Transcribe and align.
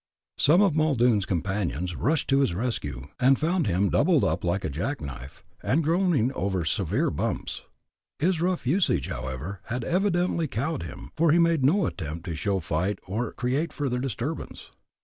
Some 0.39 0.61
of 0.63 0.75
Muldoon's 0.75 1.27
companions 1.27 1.95
rushed 1.95 2.27
to 2.29 2.39
his 2.39 2.55
rescue 2.55 3.09
and 3.19 3.37
found 3.37 3.67
him 3.67 3.89
doubled 3.91 4.23
up 4.23 4.43
like 4.43 4.63
a 4.65 4.69
jack 4.71 4.99
knife, 4.99 5.43
and 5.61 5.83
groaning 5.83 6.33
over 6.33 6.65
severe 6.65 7.11
bumps. 7.11 7.65
His 8.17 8.41
rough 8.41 8.65
usage, 8.65 9.09
however, 9.09 9.59
had 9.65 9.83
evidently 9.83 10.47
cowed 10.47 10.81
him, 10.81 11.11
for 11.15 11.31
he 11.31 11.37
made 11.37 11.63
no 11.63 11.85
attempt 11.85 12.25
to 12.25 12.35
show 12.35 12.59
fight 12.59 12.97
or 13.05 13.31
create 13.33 13.71
further 13.71 13.99
disturbance. 13.99 14.71